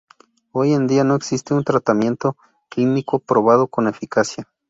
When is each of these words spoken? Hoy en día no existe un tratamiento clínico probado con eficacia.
Hoy 0.51 0.73
en 0.73 0.87
día 0.87 1.03
no 1.03 1.13
existe 1.13 1.53
un 1.53 1.63
tratamiento 1.63 2.35
clínico 2.69 3.19
probado 3.19 3.67
con 3.67 3.87
eficacia. 3.87 4.47